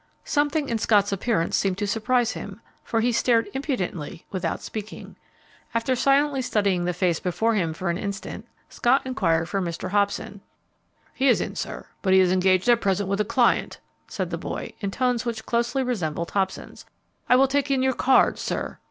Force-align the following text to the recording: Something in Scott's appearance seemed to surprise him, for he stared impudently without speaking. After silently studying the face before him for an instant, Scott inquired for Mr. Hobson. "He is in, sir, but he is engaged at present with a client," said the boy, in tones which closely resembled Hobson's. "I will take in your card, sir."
Something 0.25 0.67
in 0.67 0.79
Scott's 0.79 1.11
appearance 1.11 1.55
seemed 1.55 1.77
to 1.77 1.85
surprise 1.85 2.31
him, 2.31 2.59
for 2.83 3.01
he 3.01 3.11
stared 3.11 3.49
impudently 3.53 4.25
without 4.31 4.59
speaking. 4.63 5.15
After 5.75 5.95
silently 5.95 6.41
studying 6.41 6.85
the 6.85 6.91
face 6.93 7.19
before 7.19 7.53
him 7.53 7.71
for 7.71 7.87
an 7.91 7.99
instant, 7.99 8.47
Scott 8.67 9.03
inquired 9.05 9.47
for 9.47 9.61
Mr. 9.61 9.89
Hobson. 9.91 10.41
"He 11.13 11.27
is 11.27 11.39
in, 11.39 11.55
sir, 11.55 11.85
but 12.01 12.13
he 12.13 12.19
is 12.19 12.31
engaged 12.31 12.67
at 12.67 12.81
present 12.81 13.09
with 13.09 13.21
a 13.21 13.25
client," 13.25 13.79
said 14.07 14.31
the 14.31 14.39
boy, 14.39 14.73
in 14.79 14.89
tones 14.89 15.23
which 15.23 15.45
closely 15.45 15.83
resembled 15.83 16.31
Hobson's. 16.31 16.83
"I 17.29 17.35
will 17.35 17.47
take 17.47 17.69
in 17.69 17.83
your 17.83 17.93
card, 17.93 18.39
sir." 18.39 18.79